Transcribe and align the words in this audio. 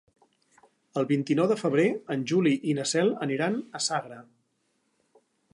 El 1.01 1.07
vint-i-nou 1.11 1.49
de 1.51 1.57
febrer 1.59 1.85
en 2.17 2.25
Juli 2.33 2.55
i 2.73 2.75
na 2.79 2.89
Cel 2.95 3.15
aniran 3.29 3.61
a 3.81 3.85
Sagra. 3.91 4.21